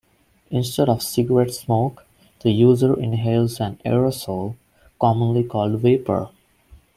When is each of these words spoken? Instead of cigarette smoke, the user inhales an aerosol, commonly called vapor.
Instead 0.49 0.89
of 0.89 1.03
cigarette 1.03 1.53
smoke, 1.53 2.07
the 2.39 2.49
user 2.49 2.99
inhales 2.99 3.59
an 3.59 3.77
aerosol, 3.85 4.55
commonly 4.99 5.43
called 5.43 5.79
vapor. 5.79 6.31